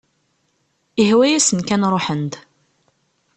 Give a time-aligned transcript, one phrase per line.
[1.03, 2.33] Ihwa-yasen kan ruḥen-d.